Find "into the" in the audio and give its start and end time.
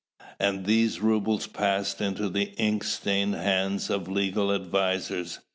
2.01-2.55